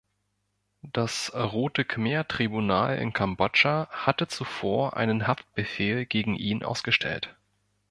Das 0.93 1.31
Rote-Khmer-Tribunal 1.35 2.97
in 2.97 3.13
Kambodscha 3.13 3.87
hatte 3.91 4.27
zuvor 4.27 4.97
einen 4.97 5.27
Haftbefehl 5.27 6.07
gegen 6.07 6.35
ihn 6.35 6.63
ausgestellt. 6.63 7.35